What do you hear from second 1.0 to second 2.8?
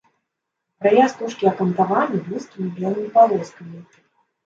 стужкі акантаваны вузкімі